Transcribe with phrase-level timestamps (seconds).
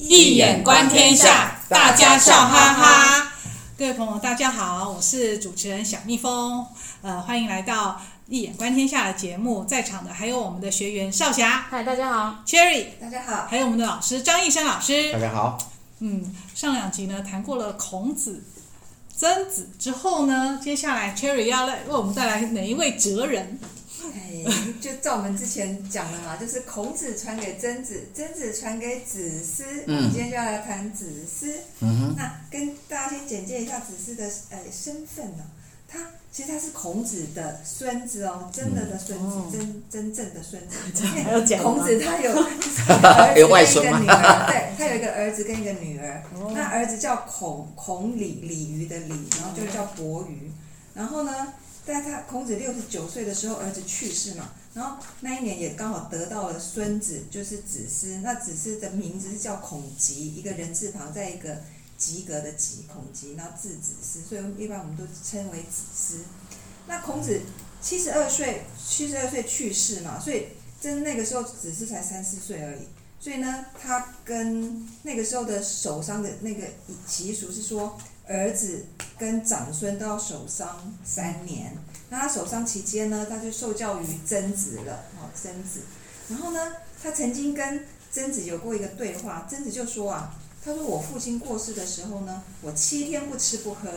[0.00, 3.32] 易眼观天下，大家笑哈哈。
[3.76, 6.64] 各位朋友，大家好，我是主持人小蜜蜂，
[7.02, 9.64] 呃，欢迎来到一眼观天下的节目。
[9.64, 15.58] 在场的还有我们的学员少霞，嗨，大家好；Cherry，大家好；还有我们的老师张义生老师，大家好。
[15.98, 18.44] 嗯，上两集呢谈过了孔子、
[19.16, 23.58] 曾子之后呢，接下来 Cherry 要来为我们带来哪一位哲人？
[24.12, 24.44] 哎，
[24.80, 29.64] 就照我们之前讲的嘛，就是孔子传给曾子，曾子传给子思。
[29.86, 31.54] 嗯，我们今天就要来谈子思。
[31.80, 35.44] 嗯哼，那跟大家先简介一下子思的呃身份呢。
[35.90, 35.98] 他
[36.30, 41.06] 其实他是孔子的孙子哦，真的的孙子，嗯、真真正的孙子。
[41.06, 42.30] 还有讲孔子他有
[43.50, 46.22] 儿子跟一个女儿，对，他有一个儿子跟一个女儿。
[46.34, 50.52] 哦、那儿子叫孔孔鲤，鲤鱼的鲤，然后就叫伯鱼。
[50.94, 51.54] 然后呢？
[51.88, 58.18] 在他孔子六十九岁的时候，儿子去世嘛，然后那一年也刚好得到了孙子，就是子思。
[58.18, 61.62] 那子思的名字是叫孔吉，一个人字旁，在一个
[61.96, 66.18] 及格的及，孔吉，然后字子思，所以一般我们都称为子思。
[66.86, 67.40] 那孔子
[67.80, 70.48] 七十二岁，七十二岁去世嘛，所以
[70.78, 72.80] 真那个时候子思才三四岁而已。
[73.18, 76.66] 所以呢，他跟那个时候的守丧的那个
[77.06, 77.98] 习俗是说。
[78.28, 78.84] 儿子
[79.18, 81.74] 跟长孙都要守丧三年，
[82.10, 85.80] 那他守丧期间呢，他就受教于曾子了，哦，曾子。
[86.28, 93.88] 然后呢，他曾经跟曾子有过一个对话，曾子就说啊，他说我父亲过世的时候呢，我七天不吃不喝。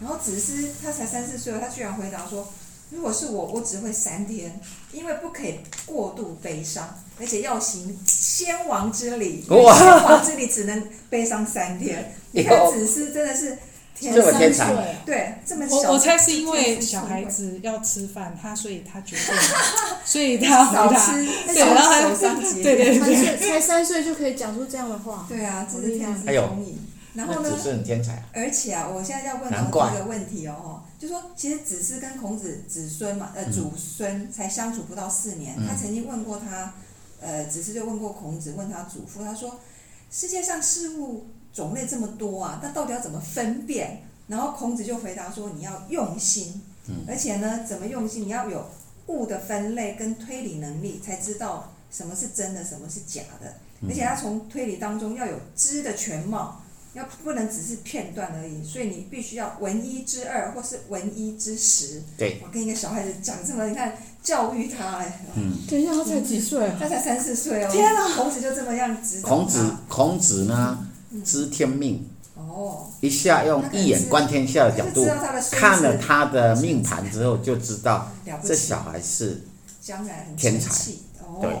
[0.00, 2.48] 然后子思他才三四岁，他居然回答说，
[2.90, 4.60] 如果是我，我只会三天，
[4.92, 12.14] 因为不可以过度悲伤，而且要行先王之礼，先王之礼只能悲伤三天。
[12.30, 13.58] 你看子思真的是。
[14.00, 15.76] 这么天才，对，这么小。
[15.76, 19.26] 我我猜是因为小孩子要吃饭，他所以他决定，
[20.06, 21.12] 所以他少吃，
[21.52, 22.02] 对，然后还
[22.62, 26.78] 对 对对对，才三岁就可以讲出这样的话，对啊，这是天资聪颖。
[27.12, 28.22] 然后呢，很天才。
[28.32, 36.72] 而且啊，我现在要问老师一个问题哦，就说其实子思跟孔子子孙嘛，呃，祖孙才相处不到四年，他曾经问过他，
[37.20, 39.60] 呃，子思就问过孔子，问他祖父，他说
[40.10, 41.26] 世界上事物。
[41.52, 44.02] 种类这么多啊，那到底要怎么分辨？
[44.28, 46.62] 然后孔子就回答说：“你要用心，
[47.08, 48.22] 而且呢，怎么用心？
[48.22, 48.64] 你要有
[49.08, 53.52] 物的分类跟推理能力，才知道什么是真的，什么是假的。
[53.88, 56.62] 而且他从推理当中要有知的全貌，
[56.94, 58.62] 要不能只是片段而已。
[58.64, 62.00] 所以你必须要闻一知二，或是闻一知十。
[62.16, 65.24] 对，我跟一个小孩子讲这么，你看教育他哎。
[65.34, 66.70] 嗯，等一下，他才几岁？
[66.78, 67.68] 他才三四岁哦。
[67.72, 68.14] 天哪！
[68.14, 70.86] 孔子就这么样指导孔子，孔子呢？
[71.24, 75.04] 知天命，哦，一下用一眼观天下的角度
[75.50, 78.08] 看了他的命盘之后，就知道
[78.44, 79.42] 这小孩是
[80.36, 80.92] 天才，
[81.40, 81.56] 对，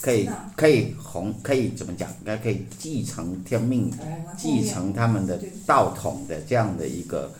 [0.00, 2.08] 可以可以红，可以怎么讲？
[2.20, 3.92] 应该可以继承天命，
[4.38, 7.30] 继承他们的道统的这样的一个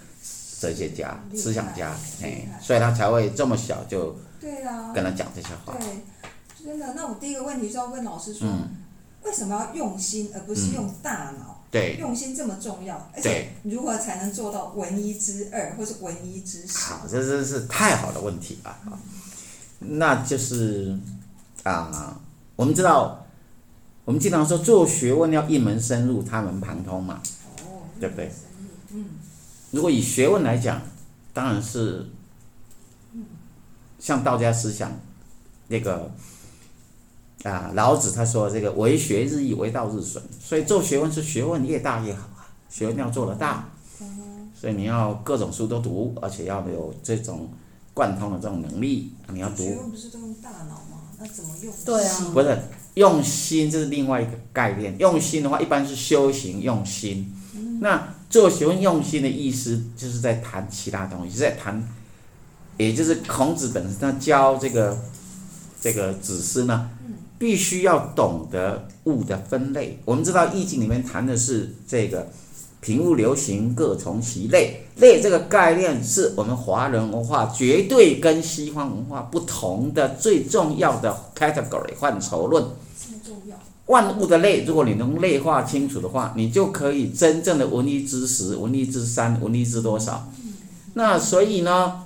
[0.61, 4.15] 哲学家、思想家，哎，所以他才会这么小就
[4.95, 5.75] 跟他讲这些话。
[5.79, 6.93] 对，真的。
[6.95, 8.47] 那我第一个问题是要问老师说。
[9.25, 11.54] 为什么要用心，而不是用大脑？
[11.75, 16.79] 嗯、对，用心这么重要，而且如何才能做到文一之二，或是文一之十？
[16.79, 18.71] 好，这真是太好的问题了。
[18.71, 18.97] 啊、
[19.81, 20.97] 那就是
[21.65, 22.17] 啊、呃，
[22.55, 23.27] 我们知道，
[24.05, 27.21] 我们经常说做学问要一门深入，他门旁通嘛，
[27.65, 28.31] 哦，对不对？
[28.91, 29.07] 嗯，
[29.73, 30.81] 如果以学问来讲，
[31.33, 32.07] 当然是，
[33.99, 34.93] 像道家思想
[35.67, 36.09] 那个。
[37.45, 43.69] 啊，老子他说这个为学日益，为道日损，所以做学问是学问越大越好啊，学问要做得大，
[44.59, 47.51] 所以你要各种书都读，而且要有这种
[47.93, 49.57] 贯通的这种能力，你要读。
[49.59, 51.03] 学问不是都用大脑吗？
[51.19, 51.75] 那怎么用？
[51.85, 52.59] 对啊，不是
[52.95, 54.97] 用心，这是另外一个概念。
[54.99, 57.31] 用心的话，一般是修行用心。
[57.81, 61.87] 那做学问用心的意思，就是在谈其他东西，是在谈，
[62.79, 64.99] 也就是孔子本身他教这个
[65.79, 66.89] 这个子思呢。
[67.45, 69.99] 必须要懂得物的分类。
[70.07, 72.27] 我们知道《易经》里面谈的是这个
[72.81, 74.87] “品物流行，各从其类”。
[74.97, 82.65] 类这个概念是我们华人文化绝对跟西方文化不同的最重要的 category 范畴论。
[83.89, 90.33] 万物的类，如果你能类化清楚的话，你就可以真正的文一知十，文一知三，文一知多少。
[90.95, 92.05] 那所以呢，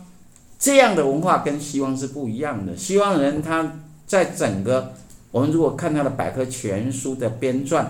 [0.59, 2.77] 这样的文化跟西方是不一样的。
[2.77, 3.75] 西方人他
[4.09, 4.95] 在整个
[5.31, 7.85] 我们如果看他的百科全书的编撰，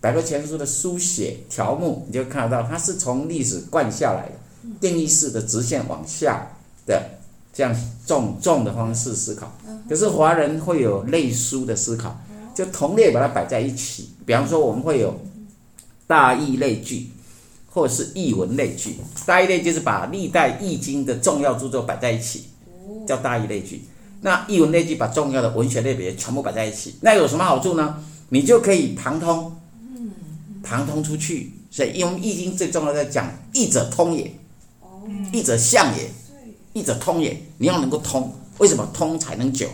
[0.00, 4.34] 百科全书的书写条目，你就看得到，它是从历史灌下来的，
[4.80, 6.46] 定义式的直线往下
[6.86, 7.02] 的
[7.52, 7.74] 这样
[8.06, 9.52] 纵纵的方式思考。
[9.88, 12.18] 可是华人会有类书的思考，
[12.54, 14.10] 就同类把它摆在一起。
[14.24, 15.20] 比方说，我们会有
[16.06, 17.10] 大义类聚，
[17.70, 18.96] 或者是译文类聚。
[19.26, 22.44] 大义类就是把历代易经的重要著作摆在一起，
[23.06, 23.82] 叫大义类聚。
[24.20, 27.96] 那译文类聚把重要的文学类别全部摆在一起，那有什么好处呢？
[28.30, 29.56] 你就可以旁通，
[30.62, 31.52] 旁通出去。
[31.70, 34.32] 所以，因为易经最重要在讲易者通也，
[35.32, 36.10] 易者象也，
[36.72, 37.40] 易者通也。
[37.58, 39.68] 你要能够通，为什么通才能久？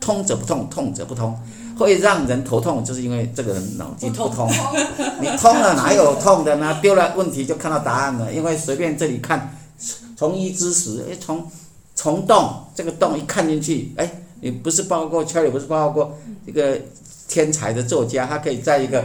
[0.00, 1.38] 通则不痛，痛则不通。
[1.78, 4.48] 会让人头痛，就是因为这个人脑筋不通。
[5.20, 6.78] 你通了哪有痛的呢？
[6.80, 8.32] 丢了问题就看到答案了。
[8.32, 9.56] 因为随便这里看，
[10.16, 11.46] 从一知十，哎，从
[12.04, 16.78] 从洞这个洞一看进去，哎，你不是报告过，圈里不是报告过一个
[17.26, 19.02] 天才的作家，他可以在一个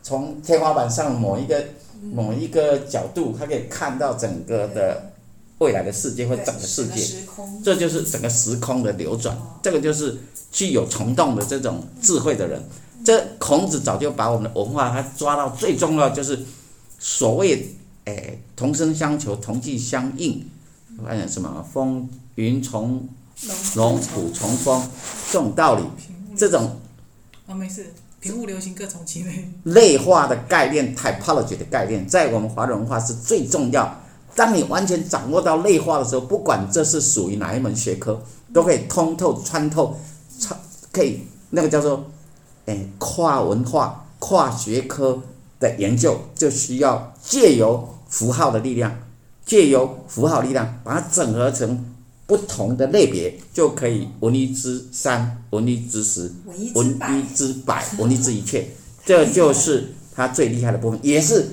[0.00, 1.64] 从天花板上某一个
[2.12, 5.10] 某一个角度，他可以看到整个的
[5.58, 7.16] 未来的世界或整个世界，
[7.64, 10.16] 这就是整个时空的流转，这个就是。
[10.52, 12.62] 具有虫洞的这种智慧的人，
[13.04, 16.38] 这孔子早就把我们的文化，他抓到最重要就是
[16.98, 17.76] 所谓，
[18.06, 20.42] 哎，同声相求，同气相应，
[21.04, 23.08] 发现什么风云从
[23.74, 24.82] 龙，虎从风
[25.30, 25.82] 这种道理，
[26.36, 26.76] 这种
[27.46, 29.48] 啊没事，平物流行各从其类。
[29.64, 34.00] 类化的概念，typology 的概念，在我们华人文化是最重要。
[34.34, 38.22] 当你完全掌握到类化的时候，不管这是属于哪一门学科，
[38.52, 39.96] 都可以通透穿透。
[40.38, 40.58] 穿
[40.92, 42.04] 可以，那个叫做，
[42.66, 45.22] 哎，跨文化、跨学科
[45.58, 48.94] 的研究，就需要借由符号的力量，
[49.46, 51.94] 借由符号力量，把它整合成
[52.26, 56.30] 不同的类别，就可以文一知三，文一知十，
[56.74, 58.68] 文一知百，文一知一切。
[59.04, 61.50] 这就是他最厉害的部分，也是，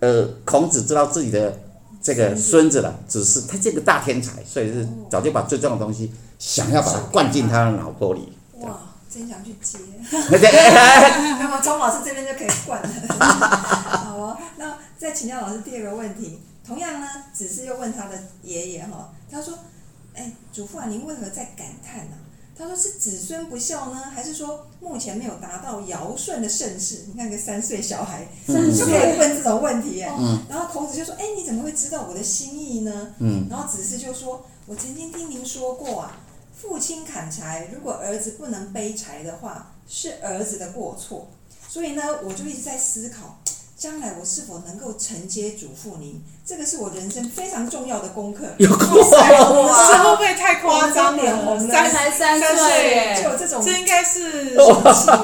[0.00, 1.58] 呃，孔子知道自己的
[2.02, 6.12] 这个孙子了，只是他这个大天才，所以是早就把最重要的东西。
[6.38, 8.28] 想要把它灌进他的脑壳里。
[8.60, 8.78] 哇，
[9.08, 9.78] 真想去接。
[10.12, 12.88] 那么钟老师这边就可以灌了。
[13.18, 16.40] 好哦，那再请教老师第二个问题。
[16.66, 19.58] 同样呢，子嗣又问他的爷爷哈，他说
[20.14, 22.16] ：“哎，祖父啊，您为何在感叹呢？”
[22.56, 27.04] 他说：“是子孙不孝呢，还是说目前没有达到尧舜的盛世？
[27.08, 30.10] 你看个三岁小孩，嗯、就可以问这种问题耶。
[30.18, 36.20] 嗯、然后孔子就说：‘哎，你怎么会知道我的心意呢？’嗯、然后子嗣就说：‘我曾经听您说过啊。’
[36.56, 41.28] 父亲砍柴，如果儿子不能背柴的话，是儿子的过错。
[41.68, 43.38] 所以呢，我就一直在思考，
[43.76, 46.22] 将来我是否能够承接嘱咐您？
[46.46, 48.44] 这个是我人生非常重要的功课。
[48.58, 51.58] 有功哇，这会不会太夸张了？
[51.60, 54.54] 三才三岁，就有这种，这应该是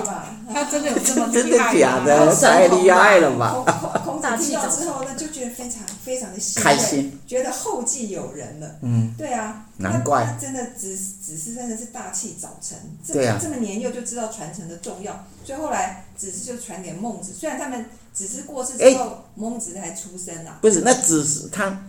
[0.04, 0.26] 吧？
[0.52, 1.42] 他真的有这么 厉害？
[1.42, 2.34] 真的假的？
[2.34, 3.99] 太厉害了吧！
[4.36, 8.76] 听到之后呢，就觉得非常非常的开心，觉得后继有人了。
[8.82, 17.32] 嗯，对啊，难怪他真的子子思真的是大器早成，对啊，这么年幼就知道传承的重要，所以后来只是就传给孟子。
[17.32, 20.58] 虽然他们只是过世之后，孟子才出生啊。
[20.60, 21.84] 不是，那只是他，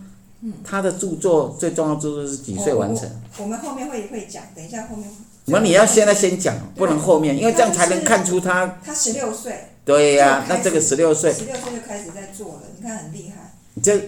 [0.64, 3.08] 他的著作最重要著作是几岁完成？
[3.38, 5.08] 我们后面会会讲，等一下后面。
[5.46, 8.78] 那你要现在先讲，不能后面，因为这样才能看出他。
[8.84, 9.68] 他十六岁。
[9.84, 11.32] 对呀，那这个十六岁。
[11.32, 13.52] 十六岁就开始在做了，你看很厉害。
[13.82, 13.98] 这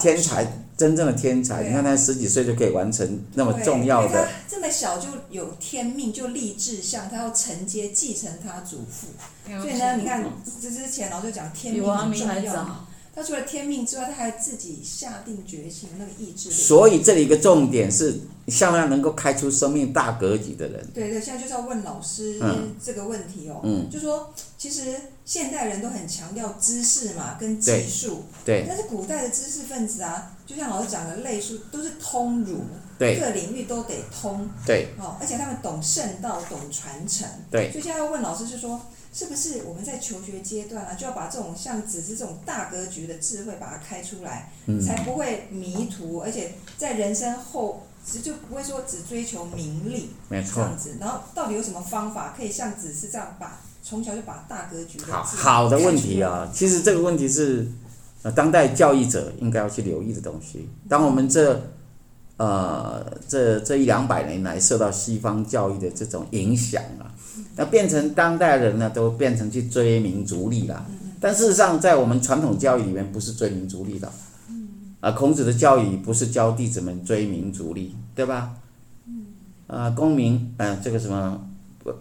[0.00, 0.46] 天才，
[0.76, 4.28] 真正的天才，你看他十几岁就可以完成那么重要的。
[4.48, 9.08] 这么小就有天命，就立志向，他要承接继承他祖父。
[9.60, 10.24] 所以呢，你看
[10.62, 12.86] 这之前老师讲天命很重要。
[13.14, 16.54] 他除了天命之外，他还自己下定决心那个意志力。
[16.54, 20.86] 所以这里一个重点是，像他能够开出生命大格局的人。
[20.94, 22.40] 对对，现在就是要问老师
[22.82, 23.60] 这个问题哦。
[23.62, 23.88] 嗯。
[23.90, 28.24] 就说其实现代人都很强调知识嘛，跟技术。
[28.44, 28.64] 对。
[28.66, 32.60] 但是古代的知识分子啊，就像老师讲的，类书都是通儒，
[32.98, 34.48] 对，各领域都得通。
[34.66, 34.88] 对。
[34.98, 37.28] 哦，而且他们懂圣道，懂传承。
[37.50, 37.70] 对。
[37.70, 38.80] 所以现在要问老师是说。
[39.10, 50.56] 是不是我们在求学阶段啊，就要把这种像子思这种大格局的智慧把它开出来，嗯、才不会迷途，而且在人生后，其实就不会说只追求名利，没错。
[50.56, 56.50] 这样子，然后到底有什么方法可以像子是这样把从小就把大格局好好的问题啊？
[56.52, 57.66] 其实这个问题是
[58.22, 60.68] 呃当代教育者应该要去留意的东西。
[60.88, 61.60] 当我们这
[62.36, 67.12] 呃这这一两百年来受到西方教育的这种影响啊。
[67.54, 70.84] 那变成当代人呢，都变成去追名逐利了。
[71.20, 74.10] 但事实上，在我们传统教育里面，不是追名逐利的。
[75.00, 78.54] 啊，孔子的教育不是教弟子们追名逐利，对吧？
[79.66, 81.48] 啊，功名，嗯、啊，这个什么，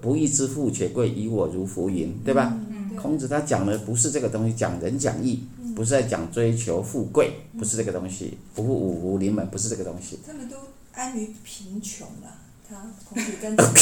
[0.02, 2.58] 不义之富且贵，以我如浮云，对吧？
[3.00, 5.44] 孔子他讲的不是这个东西，讲仁讲义，
[5.76, 10.20] 不是在讲追求富贵，不是这个东西，不五福临门，不是这个东西。
[10.26, 10.58] 他们都
[10.94, 12.34] 安于贫穷了。
[12.70, 12.76] 他
[13.08, 13.64] 孔子跟子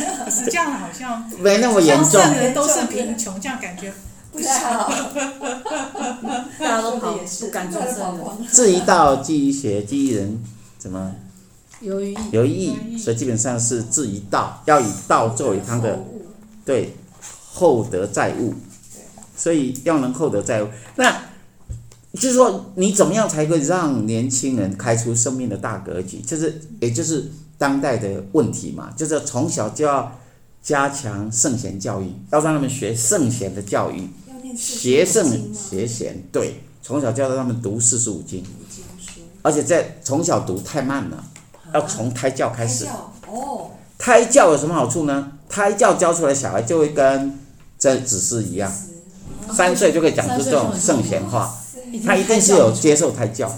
[0.30, 2.22] 是这样好像没那么严重。
[2.22, 3.92] 圣人都是贫穷，这样感觉
[4.32, 4.90] 不太好，
[6.58, 8.38] 大家都跑不敢出声了。
[8.50, 10.42] 字一道，记忆学，记忆人
[10.78, 11.14] 怎么？
[11.80, 15.98] 有余有意有所以基本上是字一道，要以道作为他的
[16.64, 16.94] 对
[17.52, 18.52] 厚德载物，
[19.34, 20.68] 所以要能厚德载物。
[20.96, 21.10] 那
[22.12, 26.20] 就是说，你怎么样才会让年轻人开出生命的大格局？
[26.20, 30.18] 就是，也就是当代的问题嘛，就是从小就要
[30.62, 34.06] 加强圣贤教育，要让他们学圣贤的教育，
[34.56, 35.58] 学圣五经吗？
[35.70, 38.44] 学贤，对，从小教他们读四书五经，
[39.42, 41.24] 而且在从小读太慢了，
[41.74, 42.84] 要从胎教开始。
[42.84, 43.12] 胎教？
[43.30, 45.32] 哦，胎教有什么好处呢？
[45.48, 47.38] 胎教教出来小孩就会跟
[47.78, 48.72] 这子嗣一样，
[49.52, 51.52] 三岁就可以讲出这种圣贤话，
[52.04, 53.50] 他一定是有接受胎教，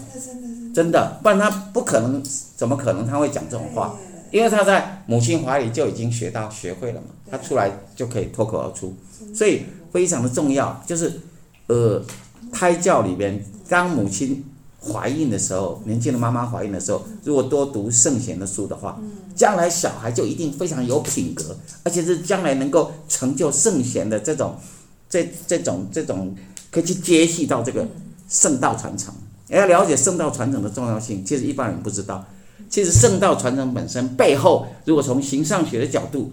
[0.75, 2.23] 真的，不然他不可能，
[2.57, 3.95] 怎么可能他会讲这种话？
[4.31, 8.97] 因为他在母亲怀里就已经学到学会了嘛，他出来就可以脱口而出，
[9.35, 10.83] 所以非常的重要。
[10.87, 11.21] 就是
[11.69, 12.03] 呃，
[12.51, 14.45] 胎教里边，当母亲
[14.81, 19.01] 怀孕的时候，年轻的妈妈怀孕的时候，如果多读圣贤的书的话，
[19.35, 24.57] 将来小孩就一定非常有品格，而且是将来能够成就圣贤的这种
[25.09, 26.35] 这这种这种
[26.71, 27.87] 可以去接续到这个
[28.29, 29.15] 圣道传承。
[29.49, 32.25] 要了解圣道传承的重要性，其实一般人不知道。
[32.71, 36.33] 其实圣道传承本身背后，如果从形上学的角度，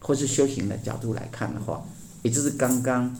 [0.00, 1.84] 或是修行的角度来看的话，
[2.22, 3.14] 也就是刚刚，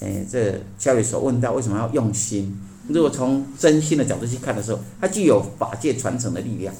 [0.00, 2.58] 哎，这教育所问到为什么要用心？
[2.88, 6.74] 如果从真心的角度去看的时候，它具有法界传承的力量。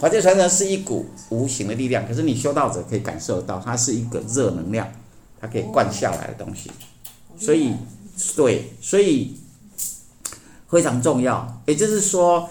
[0.00, 4.90] 法界传承是一股无形的力量，可是你修道者可以感受到，它是一个热能量，
[5.40, 6.70] 它可以灌下来的东西。
[7.38, 7.74] 所以，
[8.36, 9.36] 对，所以
[10.68, 11.62] 非常重要。
[11.66, 12.48] 也就是说。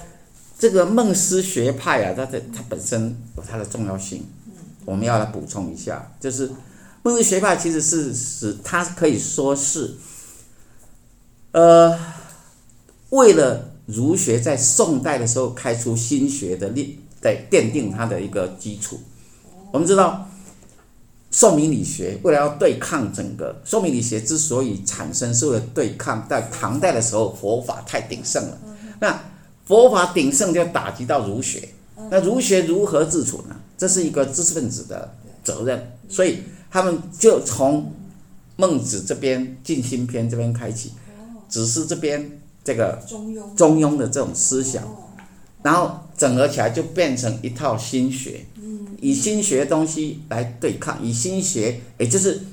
[0.59, 4.25] 这个梦思学派啊，它的它本身有它的重要性，
[4.85, 6.49] 我们要来补充一下，就是
[7.07, 9.95] 梦思学派其实是是它可以说是，
[11.53, 11.97] 呃，
[13.11, 18.99] 为了儒学在宋代的时候开出新学的立，对，奠定它的一个基础。
[19.71, 20.29] 我们知道，
[21.31, 28.57] 宋明理学为了要对抗整个宋明理学之所以产生，是为了对抗在唐代的时候佛法太鼎盛了，
[28.99, 29.17] 那。
[29.65, 31.67] 佛法鼎盛就打击到儒学，
[32.09, 33.55] 那儒学如何自处呢？
[33.77, 36.41] 这是一个知识分子的责任，所以
[36.77, 37.91] 他们就从
[38.55, 40.91] 孟子这边《尽心篇》这边开启，
[41.49, 43.55] 只是这边这个中庸。
[43.55, 44.83] 中庸的这种思想，
[45.63, 48.45] 然后整合起来就变成一套心学，
[49.01, 52.43] 以心学的东西来对抗，以心学，也就是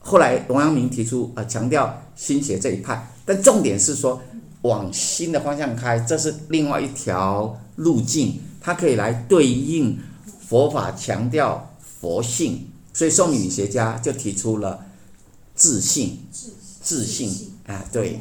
[0.00, 4.20] 后来王阳明提出呃强调心学这一派，但重点是说。
[4.62, 9.98] 往心的方向开，这是另外一条路径，它可以来对应
[10.38, 14.86] 佛法强调佛性，所以宋明理学家就提出了
[15.54, 16.18] 自信，
[16.82, 18.20] 自信啊，对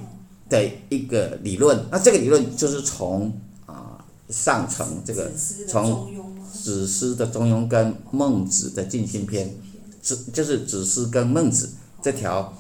[0.50, 1.86] 的一个理论。
[1.92, 3.34] 那这个理论就是从
[3.66, 5.32] 啊上层这个
[5.68, 6.10] 从
[6.52, 9.56] 子思的中庸跟孟子的尽心篇，
[10.02, 11.72] 子就是子思跟孟子
[12.02, 12.54] 这条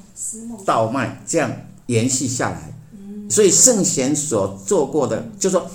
[0.66, 1.52] 道脉这样
[1.88, 2.74] 延续下来。
[3.30, 5.70] 所以圣贤所做过的，就是说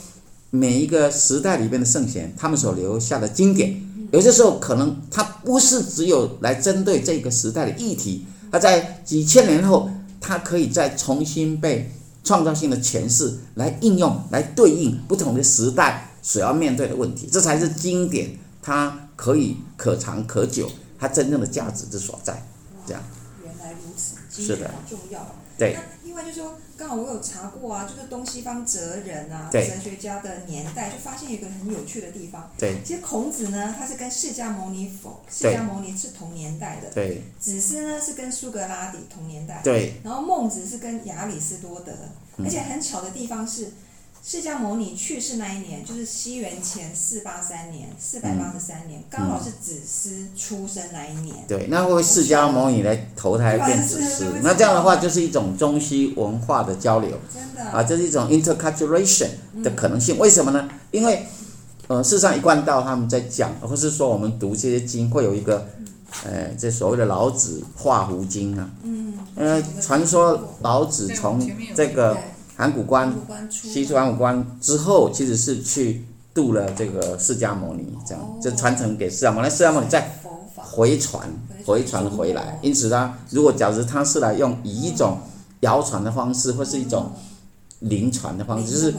[0.50, 3.80] 每一个时代里边的圣贤，他们所留下的经典，
[4.12, 11.90] 有些时候可能它不是只有来针对这个时代的议题，它在几千年后，它可以再重新被
[12.22, 18.30] 创造性的诠释来应用，来对应不同的时代所要面对的问题，这才是经典，
[18.62, 22.46] 它可以可长可久，它真正的价值之所在。
[22.86, 23.02] 这样。
[23.42, 25.20] 原来如此，是的，重要。
[25.58, 25.76] 对。
[26.14, 32.48] 另外就是说，刚好我有查过啊，就是东西方哲人啊，对哲学家的年代，就发现一个很有趣的地方。
[32.56, 32.76] 对。
[32.84, 36.88] 其实孔子呢，他是跟释迦牟尼佛，释迦牟尼是同年代的。
[36.90, 37.20] 对。
[37.40, 39.60] 子思呢是跟苏格拉底同年代。
[39.64, 39.94] 对。
[40.04, 41.92] 然后孟子是跟亚里士多德，
[42.38, 43.72] 而且很巧的地方是。
[44.26, 51.36] 释迦牟尼去世那一年，就是西元前四八三年，四百八十三年，刚、嗯、好是子思出生那一年。
[51.46, 57.10] 对，那会释迦牟尼来投胎变子思，那这样的话就是一种中西文化的交流。
[57.30, 59.28] 真的啊，这、就是一种 interculturation
[59.62, 60.16] 的可能性。
[60.16, 60.70] 嗯、为什么呢？
[60.90, 61.26] 因为
[61.88, 65.68] 呃，事实上一贯道他们在讲，或是说我们读这些经，会有一个
[66.24, 68.70] 呃，这所谓的老子画胡经啊。
[68.84, 69.18] 嗯。
[69.34, 72.16] 呃，传说老子从这个。
[72.56, 73.12] 函谷关，
[73.50, 80.20] 西出函谷关之后，其实是去度了这个释迦牟尼，这样就传承给释迦牟尼，释迦牟尼再
[80.54, 81.28] 回传，
[81.64, 82.08] 回传。
[82.10, 82.58] 回来。
[82.62, 85.18] 因此呢如果假如他是来用以一种
[85.60, 87.12] 谣传的方式，或是一种
[87.80, 88.94] 灵传的方式，就是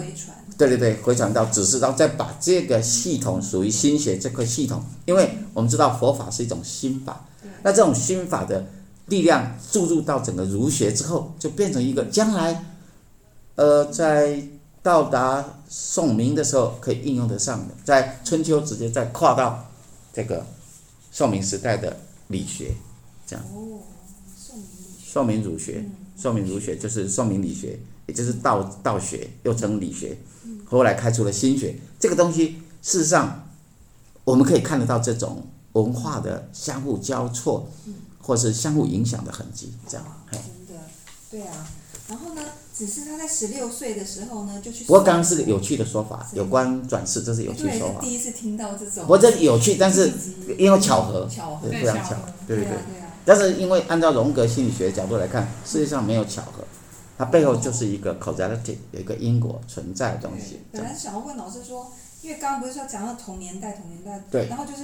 [0.57, 7.25] 对对对，回传到只是到再把这个系统属于心学这块系统，因为我们知道佛法是一种心法，
[7.63, 8.65] 那这种心法的
[9.07, 12.63] 力量注入到整个儒学之后，就变成一个将来，
[13.55, 14.43] 呃，在
[14.83, 19.65] 到达宋明的时候可以应用得上的，在春秋直接再跨到
[20.13, 20.45] 这个
[21.11, 21.97] 宋明时代的
[22.27, 22.75] 理学，
[23.25, 23.45] 这样。
[23.53, 23.79] 哦，
[24.37, 25.05] 宋明理学。
[25.07, 25.85] 宋明儒学，
[26.17, 30.17] 宋明儒学就是宋明理学，也就是道道学，又称理学。
[30.65, 33.47] 后来开出了心学，这个东西事实上
[34.23, 37.67] 我们可以看得到这种文化的相互交错，
[38.19, 40.05] 或是相互影响的痕迹，这样。
[40.31, 40.41] 真
[40.75, 40.83] 的，
[41.31, 41.67] 对啊。
[42.07, 44.83] 然后呢，只是他在十六岁的时候呢，就去。
[44.83, 47.99] 不过刚刚是个有趣的说法，有关转世，这是有趣的说法。
[47.99, 49.01] 第一次听到这种。
[49.03, 50.11] 不过这有趣，但是
[50.57, 52.15] 因为巧合，巧合，非常巧，
[52.47, 52.77] 对对对。
[53.25, 56.63] 但是因为按照荣格心理学的角度来看，世界上没有巧合，
[57.17, 60.61] 它背后就是一个 causality，有一个因果存在的东西。
[60.71, 64.83] 本来想要问老师说，因为刚刚不是说讲到同年代，同年代，对，然后就是。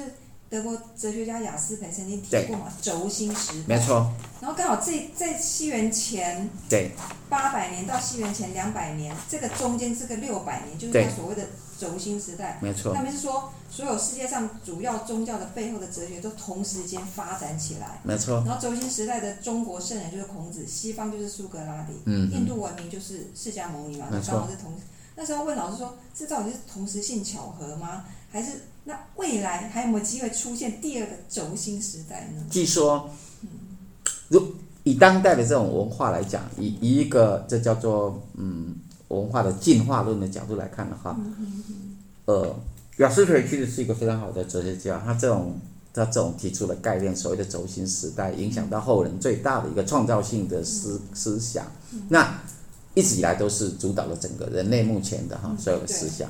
[0.51, 4.11] 德国哲学家雅斯培曾经提过嘛，轴心时代，没错。
[4.41, 6.91] 然后刚好这在西元前对
[7.29, 11.47] 八百年到西元前两百年，这个中间这个六百年，就是他所谓的
[11.79, 12.59] 轴心时代。
[12.61, 12.93] 没错。
[12.93, 18.01] 他们是说，所有世界上主要宗教的背后的哲学都同时间发展起来。
[18.03, 18.43] 没错。
[18.45, 24.73] 然后轴心时代的中国圣人就是孔子，西方就是苏格拉底，嗯，印度文明就是释迦牟尼嘛，那刚好是同。
[25.15, 28.03] 那时候问老师说，这到底是同时性巧合吗？
[28.31, 28.51] 还是？
[28.83, 32.41] 那未来还有没有机会出现第二个轴心时代呢？
[32.49, 33.07] 据说，
[34.27, 34.43] 如
[34.81, 38.75] 以当代的这种文化来讲，以以一个这叫做嗯
[39.09, 41.15] 文化的进化论的角度来看的话，
[42.25, 42.55] 呃，
[42.97, 45.59] 亚斯培其实是一个非常好的哲学家，他这种
[45.93, 51.71] 他这种提出的概念，所谓的轴心时代，影响到后人最大的一个创造性的思思想，
[52.09, 52.41] 那
[52.95, 56.27] 一直以来都是主导了整个人类目前的哈所有的思想。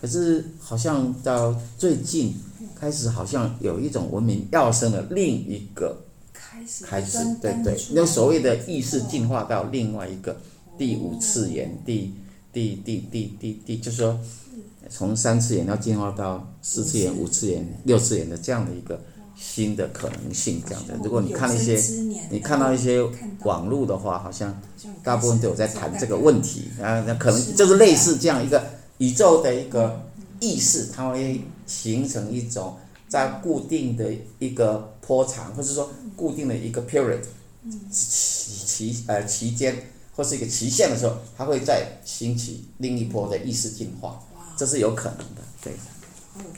[0.00, 2.34] 可是好像到最近
[2.74, 5.94] 开始，好像有一种文明要生了另一个
[6.32, 10.34] 开始，开始对对，那所谓的意识进化到另外一个
[10.78, 12.14] 第五次元，第
[12.50, 14.18] 第第第第第，就是说
[14.88, 18.98] 从三次元要进化到四次元、五次元、六次元的这样的一个
[19.36, 20.94] 新的可能性，这样的。
[21.04, 21.78] 如果你看一些，
[22.30, 23.06] 你看到一些
[23.44, 24.58] 网络的话，好像
[25.04, 28.79] 大部分都有在谈这个问题啊，那可能就是类似这样一个。
[29.00, 30.02] 宇宙的一个
[30.40, 32.76] 意识，它会形成一种
[33.08, 34.04] 在固定的
[34.38, 37.20] 一个波长，或者说固定的一个 period，
[37.90, 39.74] 期期呃期间
[40.14, 44.20] 或是一个期限的时候，它会再兴起另一波的意识进化，
[44.54, 45.72] 这是有可能的，对。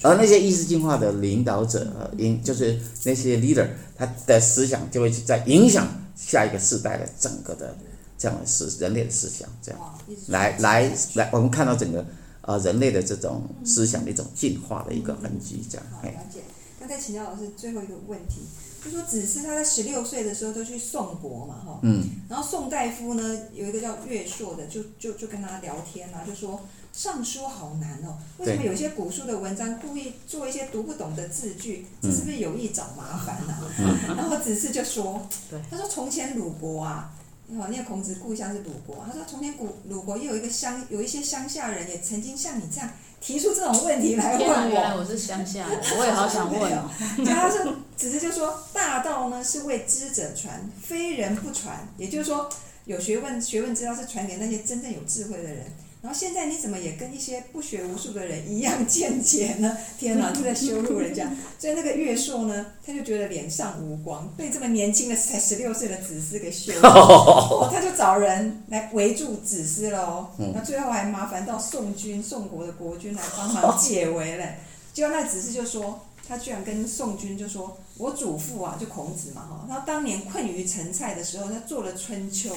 [0.02, 7.76] 而那些意识进化的领导者，因就是那些 leader，他的思想就会在影响下一个世代的整个的
[8.18, 9.81] 这样的思人类的思想，这样
[10.26, 12.05] 来来来，我们看到整个。
[12.42, 15.87] 啊，人类的这种思想的一种进化的一个痕迹，这样。
[15.90, 16.40] 好，了解。
[16.81, 18.40] 那再请教老师最后一个问题，
[18.85, 21.81] 就说子嗣他在十六岁的时候就去宋国嘛，哈。
[21.85, 22.02] 嗯。
[22.28, 26.61] 然后宋大夫呢，有一个叫岳硕的，就就就跟他聊天啊，就说
[26.92, 31.87] 尚书好难哦，为什么有些古书的文章故意做一些读不懂的字句？
[32.02, 33.57] 这是不是有意找麻烦呢？
[33.78, 33.96] 嗯。
[34.16, 37.14] 然后子嗣就说，对，他说从前鲁国啊。
[37.59, 39.05] 哦，那个孔子故乡是鲁国。
[39.07, 42.88] 他说，从前古鲁国也有一个乡，有一些乡下人也曾经像你这样
[43.21, 44.69] 提出这种问题来问我。
[44.69, 46.91] 原来我是乡下人，我也好想问哦。
[47.25, 51.87] 然后他说，只是就说，大道呢是为知者传，非人不传。
[51.99, 52.49] 也就是说，
[52.85, 55.67] 有学问、学问之道是传给那些真正有智慧的人。
[56.03, 59.79] 然后现在你怎么也跟一些不学无术的人一样见解呢？
[59.97, 61.31] 天哪， 就在羞辱人家。
[61.61, 70.31] 所以那个乐硕呢，他就觉得脸上无光，被这么年轻的才十六岁的子思给羞辱， 哦，他就找人来围住子思了哦。
[70.53, 74.59] 那最后还麻烦到宋军、宋国的国君来帮忙解围嘞。
[74.93, 82.53] 结果那子思就说，他居然跟宋军就说：“我祖父啊，就孔子嘛哈，他当年困于陈蔡的时候，他做了春秋。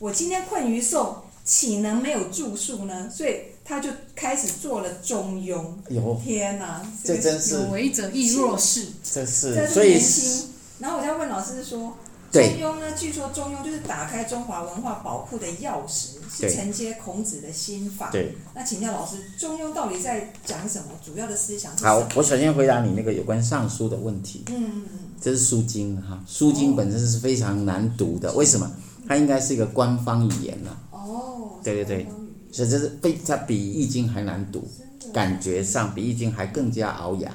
[0.00, 3.10] 我今天困于宋。”岂能没有住宿呢？
[3.10, 5.64] 所以他就开始做了中庸。
[5.88, 8.86] 有天哪，这真是有为者亦若是。
[9.02, 10.48] 这是这是年轻。
[10.78, 11.96] 然后我就要问老师说，
[12.30, 12.92] 中庸呢？
[12.96, 18.10] 据说中庸就是打开中华文化宝库的钥匙，是承接孔子的心法。
[18.10, 18.34] 对。
[18.54, 20.86] 那请教老师，中庸到底在讲什么？
[21.04, 21.90] 主要的思想是什么？
[21.90, 24.44] 好，我首先回答你那个有关《尚书》的问题。
[24.48, 24.98] 嗯嗯嗯。
[25.20, 28.70] 这是书经哈，书经本身是非常难读的，为什么？
[29.06, 30.56] 它应该是一个官方语言
[31.06, 31.60] 呢？
[31.62, 32.06] 对对对，
[32.50, 34.66] 所以这是比它比《易经》还难读，
[35.12, 37.30] 感觉上比《易经》还更加熬牙。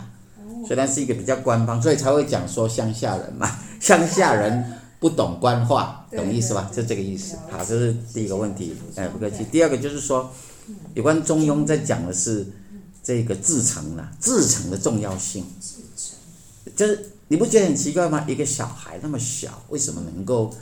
[0.68, 3.50] 虽然是一个比较官方，所以才会讲说乡下人嘛，
[3.80, 6.70] 乡下人不懂官话，懂意思吧？
[6.76, 7.38] 就这个意思。
[7.50, 9.46] 好，这是第一个问题，哎，不客气。
[9.52, 10.30] 第二个就是说，
[10.96, 12.46] 有关中庸在讲的是
[13.04, 15.46] 这个自成了，自成的重要性。
[16.76, 18.26] 就是你不觉得很奇怪吗？
[18.28, 20.54] 一个小孩那么小，为什么能够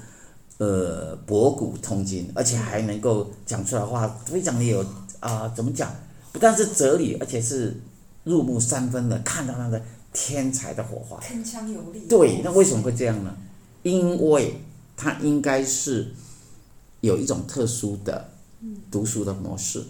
[0.57, 4.81] 呃博古通今，而且还能够讲出来话，非常的有
[5.19, 5.53] 啊、呃？
[5.55, 5.93] 怎么讲？
[6.31, 7.75] 不但是哲理，而且是
[8.23, 9.81] 入木三分的，看到那个
[10.13, 12.01] 天才的火花，铿锵有力。
[12.07, 13.35] 对，那为什么会这样呢？
[13.83, 14.61] 因为
[14.97, 16.13] 他应该是
[17.01, 18.31] 有一种特殊的
[18.89, 19.83] 读书的模式。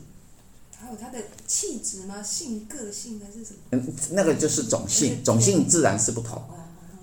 [0.78, 2.22] 还有他的气质吗？
[2.22, 3.60] 性个性还是什么？
[3.72, 6.42] 嗯，那个就是种性，种性自然是不同。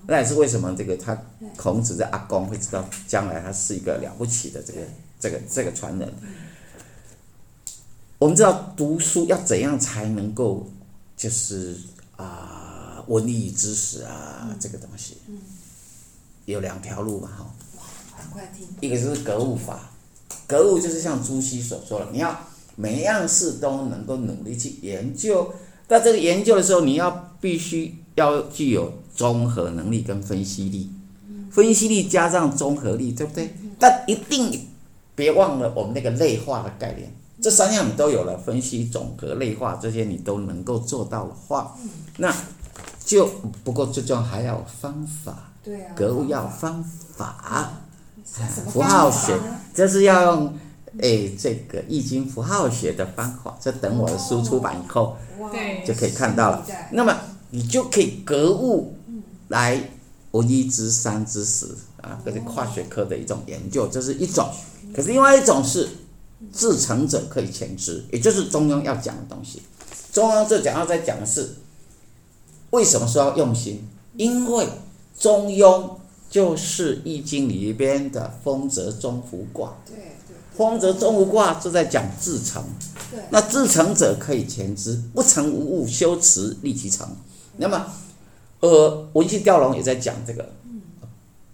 [0.07, 1.17] 那也是为什么这个他
[1.55, 4.79] 孔子的阿公会知道将来他是一个了不起的这个
[5.19, 6.13] 这个这个传人。
[8.19, 10.69] 我们知道读书要怎样才能够
[11.17, 11.77] 就是
[12.15, 15.17] 啊、呃、文艺知识啊这个东西，
[16.45, 17.53] 有两条路嘛哈。
[18.79, 19.91] 一个就是格物法，
[20.47, 22.39] 格物就是像朱熹所说的，你要
[22.75, 25.53] 每一样事都能够努力去研究，
[25.87, 28.93] 在这个研究的时候，你要必须要具有。
[29.15, 30.91] 综合能力跟分析力，
[31.51, 33.55] 分析力加上综合力，对不对？
[33.77, 34.67] 但一定
[35.13, 41.75] 别忘了我们那个类化的概念，这三样你都有了，分析、总和、类化这些你都能够做到的话，
[42.17, 42.35] 那
[43.05, 43.29] 就
[43.63, 47.83] 不过最重要还要方法，对啊，格物要方法，
[48.67, 49.37] 符号学
[49.75, 50.57] 就是要用
[51.01, 55.17] 诶这个易经符号学的方法，这等我的书出版以后，
[55.51, 56.65] 对，就可以看到了。
[56.93, 57.15] 那么
[57.53, 58.95] 你就可以格物。
[59.49, 59.91] 来，
[60.31, 61.67] 文一知三知十
[62.01, 64.49] 啊，这是跨学科的一种研究，这是一种。
[64.95, 65.87] 可是另外一种是，
[66.51, 69.61] 至诚者可以前知，也就是中庸要讲的东西。
[70.11, 71.55] 中庸这讲要在讲的是，
[72.71, 73.87] 为什么说要用心？
[74.17, 74.67] 因为
[75.19, 75.91] 中庸
[76.31, 79.77] 就是易经里边的风泽中孚卦。
[79.85, 80.57] 对对。
[80.57, 82.63] 丰泽中孚卦就在讲至诚。
[83.11, 83.19] 对。
[83.29, 87.07] 那至诚者可以前知，不诚无物，修辞立其诚。
[87.57, 87.85] 那么。
[88.59, 90.53] 呃，文心雕龙也在讲这个，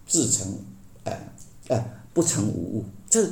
[0.06, 0.60] 至诚，
[1.04, 1.12] 呃，
[1.68, 1.84] 呃，
[2.14, 3.28] 不诚无物，这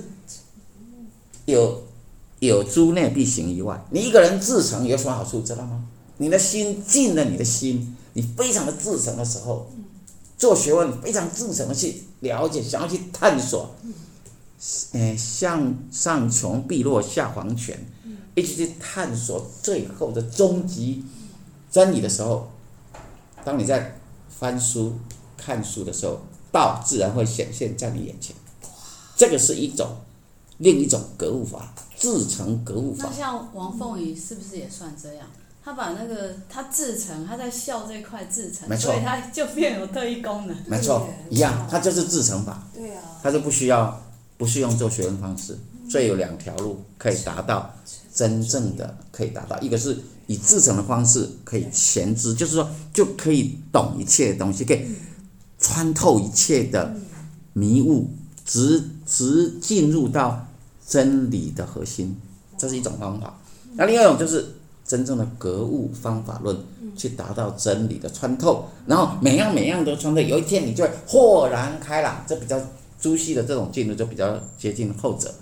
[1.45, 1.83] 有
[2.39, 3.79] 有诸内必形于外。
[3.91, 5.85] 你一个人至诚有什么好处，知道吗？
[6.17, 9.69] 你的心静了，你的心，你非常的至诚的时候，
[10.39, 13.75] 做学问非常至诚的去了解，想要去探索，
[14.93, 17.79] 呃，向上穷碧落下黄泉，
[18.33, 21.03] 一直去探索最后的终极
[21.69, 22.53] 真理的时候。
[23.47, 23.95] 当你在
[24.29, 24.99] 翻书、
[25.37, 26.19] 看书的时候，
[26.51, 28.35] 道自然会显现在你眼前。
[29.15, 29.87] 这个是一种
[30.57, 33.07] 另一种格物法，自成格物法。
[33.09, 35.25] 那像王凤仪是不是也算这样？
[35.63, 40.57] 他把那个他自成，他在笑这块自成，没错，所以他就变有特异功能。
[40.65, 42.61] 没错，一样，他就是自成法。
[42.73, 43.97] 对啊，他就不需要，
[44.37, 45.57] 不是用做学问方式，
[45.89, 47.73] 所以有两条路可以达到
[48.13, 49.97] 真正的，可以达到，一个是。
[50.27, 54.85] 以自成的方式可以前知，就是说就可以懂一切的东西，可以
[55.57, 56.93] 穿透一切的
[57.53, 58.09] 迷雾，
[58.45, 60.45] 直直进入到
[60.85, 62.13] 真理的核心，
[62.57, 63.39] 这是一种方法。
[63.75, 64.53] 那另外一种就是
[64.85, 66.57] 真正的格物方法论，
[66.97, 72.23] 去达到真理的穿透，然后每样每样都穿透，有一天你就会豁然开朗。
[72.27, 72.59] 这比较
[72.99, 75.33] 朱熹的这种进入就比较接近后者，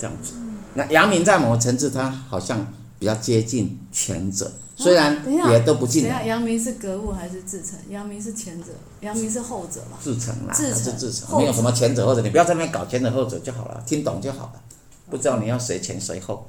[0.00, 0.32] 这样子。
[0.74, 2.66] 那阳明在某个层次，他好像。
[3.02, 6.04] 比较接近前者，虽然也都不近。
[6.04, 7.76] 等下，阳明是格物还是至诚？
[7.90, 8.66] 阳明是前者，
[9.00, 9.98] 阳明是后者吧？
[10.00, 14.62] 至诚啦，至诚是至诚，没有什么前者后者，你不要在那边搞前者后者就好了，听懂就好了。
[15.10, 16.46] 不知道你要谁前谁后，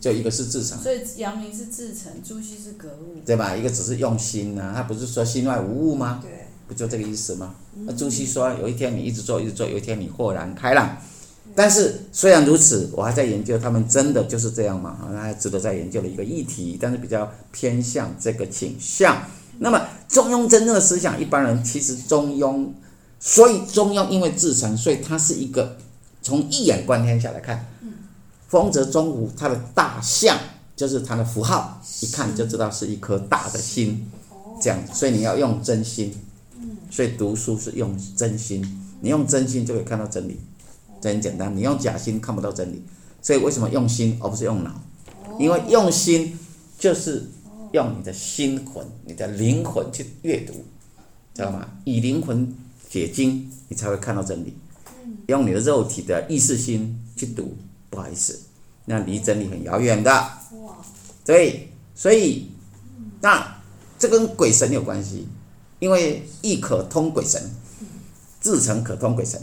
[0.00, 0.76] 就一个是至诚。
[0.80, 3.54] 所以阳明是至诚，朱熹是格物，对吧？
[3.54, 6.18] 一个只是用心呐、啊，他不是说心外无物吗？
[6.20, 7.54] 对，不就这个意思吗？
[7.86, 10.96] 那朱熹说，有一天你一直做，一直做，有一天你豁然开朗。
[11.54, 14.96] 但是虽然如此，我还在研究他们真的就是这样吗？
[15.02, 19.22] 啊，那还值得再研究的一个议题，但是比较偏向这个倾向。
[19.58, 22.68] 那么中庸真正的思想，一般人其实中庸，
[23.18, 25.76] 所以中庸因为至诚，所以它是一个
[26.22, 27.66] 从一眼观天下来看，
[28.48, 30.38] 丰泽中孚它的大象
[30.76, 34.10] 就是它的符号，一看就知道是一颗大的心，
[34.62, 34.78] 这样。
[34.94, 36.14] 所以你要用真心，
[36.90, 38.62] 所以读书是用真心，
[39.00, 40.40] 你用真心就可以看到真理。
[41.00, 42.82] 这很简单，你用假心看不到真理，
[43.22, 44.80] 所以为什么用心而不是用脑？
[45.38, 46.38] 因为用心
[46.78, 47.26] 就是
[47.72, 50.52] 用你的心魂、你的灵魂去阅读，
[51.34, 51.66] 知道吗？
[51.84, 52.54] 以灵魂
[52.90, 54.54] 解经，你才会看到真理。
[55.28, 57.56] 用你的肉体的意识心去读，
[57.88, 58.38] 不好意思，
[58.84, 60.28] 那离真理很遥远的。
[61.24, 62.48] 对，所以
[63.20, 63.62] 那
[63.98, 65.26] 这跟鬼神有关系，
[65.78, 67.40] 因为易可通鬼神，
[68.40, 69.40] 至诚可通鬼神。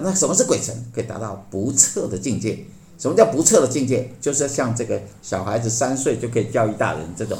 [0.00, 0.74] 那什么是鬼神？
[0.94, 2.64] 可以达到不测的境界。
[2.98, 4.12] 什么叫不测的境界？
[4.20, 7.36] 就是像这个小孩子三岁就可以教育大人这种，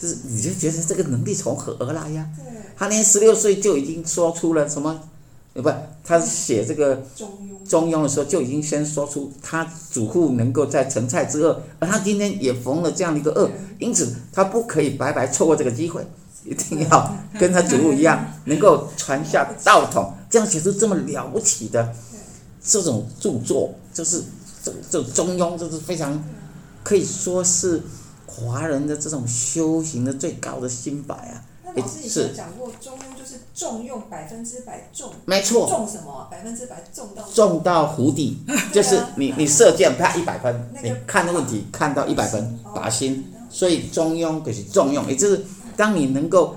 [0.00, 2.26] 就是你就觉得这个能力从何而来呀？
[2.36, 2.44] 对，
[2.76, 5.00] 他连十六岁就已经说出了什么？
[5.54, 5.70] 呃，不，
[6.04, 16.06] 他写这个中庸，中庸的时候就已经先说出他祖父能够在成菜之恶，而他今天也逢了这样的一个恶，因此他不可以白白错过这个机会，
[16.44, 21.94] 一定要跟他祖父一样，能够传下道统，这样写出这么了不起的
[22.62, 24.22] 这种著作，就是
[24.62, 26.22] 这这中庸，这是非常
[26.82, 27.82] 可以说是
[28.26, 31.44] 华人的这种修行的最高的心法啊。
[31.64, 36.26] 那老师以前讲过，中庸就是重用百分之百重，没错，重什么？
[36.30, 38.38] 百分之百重到重到湖底，
[38.72, 43.32] 就是你你射箭啪一百分，你看的问题看到一百分，靶心。
[43.50, 45.42] 所以中庸就是重用，也就是
[45.74, 46.56] 当你能够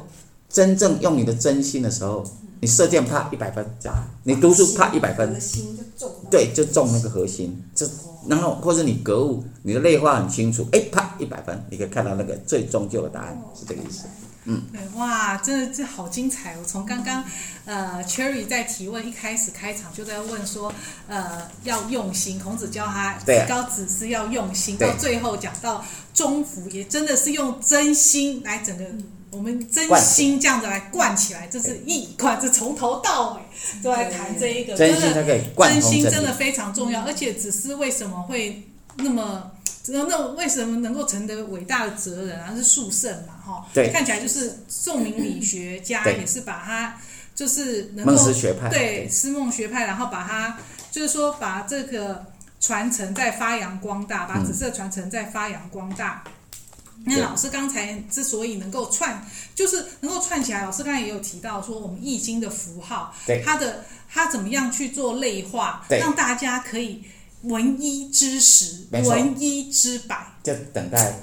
[0.50, 2.22] 真正用你的真心的时候，
[2.62, 5.36] 你射箭啪一百分，这样，你读书啪一百分，
[6.30, 7.88] 对，就中那个核心，就
[8.28, 14.06] 然后或者你格物，你的内化很清楚，哎，啪一百分，你可以看到那个最终究的答案，是这个意思。
[14.46, 16.58] 嗯，对，哇，真的这好精彩哦！
[16.66, 17.24] 从刚刚，
[17.66, 20.74] 呃，Cherry 在提问一开始开场就在问说，
[21.08, 28.84] 呃，要用心，孔子教他提高子思要用心，到最后讲到中服，也真的是用真心来整个
[29.32, 33.42] 我们真心这样子来灌起来，这是一贯，这从头到尾
[33.82, 35.24] 都在谈这一个，真的
[35.58, 38.64] 真心真的非常重要，而且子思为什么会
[38.98, 39.52] 那么？
[39.88, 42.54] 那那为什么能够成得伟大的哲人啊？
[42.56, 46.96] 是述圣嘛，哈，看起来就是宋明理学家，也是把他
[47.34, 50.56] 就是能够学派对思梦学派，然后把他
[50.92, 52.24] 就是说把这个
[52.60, 56.22] 传承再发扬光大，把紫色传承再发扬光大。
[56.28, 56.32] 嗯、
[57.06, 63.42] 那老师刚才之所以能够串，就是能够串起来，老师刚才也有提到说，我们易经的符号，对。
[63.46, 67.04] 它的它怎么样去做类化，让大家可以。
[67.44, 71.14] 闻一知十，闻一知百，就等待。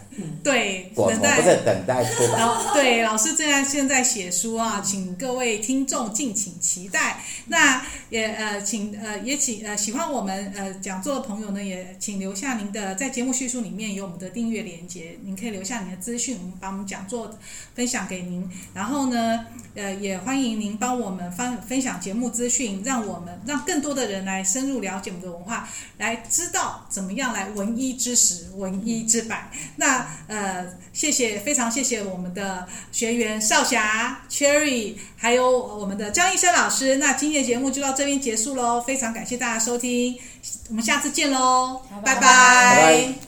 [0.43, 2.75] 对，等待不是等待出版。
[2.75, 7.23] 对，老师正在现在写书啊，请各位听众敬请期待。
[7.47, 17.39] 那也呃，请呃也请呃喜欢我们呃讲座的朋友呢，也请留下您的在节目叙述里面有我们的订阅链接，您可以留下您的资讯，我们把我们讲座
[17.77, 18.51] 分享给您。
[18.75, 29.51] 然后呢，呃也欢迎您帮我们分分享节目资讯，让我们让更多的人来深入了解我们的文化，来知道怎么样来闻一知十，闻一知百。
[29.77, 36.97] 那呃，谢谢，非常谢谢我们的学员少霞、Cherry，还有我们的张医生老师。
[36.97, 40.19] 那今天的节目就到这边结束喽，非常感谢大家收听，
[40.69, 42.21] 我们下次见喽，拜拜。
[42.21, 43.28] 拜拜。